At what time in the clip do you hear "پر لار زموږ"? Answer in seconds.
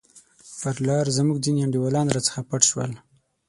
0.59-1.37